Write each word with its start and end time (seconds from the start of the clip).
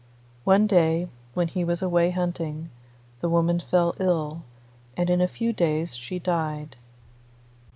One 0.45 0.65
day, 0.65 1.09
when 1.35 1.47
he 1.49 1.63
was 1.63 1.83
away 1.83 2.09
hunting, 2.09 2.71
the 3.19 3.29
woman 3.29 3.59
fell 3.59 3.93
ill, 3.99 4.41
and 4.97 5.11
in 5.11 5.21
a 5.21 5.27
few 5.27 5.53
days 5.53 5.95
she 5.95 6.17
died. 6.17 6.75